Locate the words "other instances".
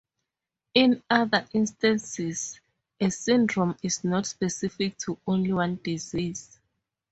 1.11-2.59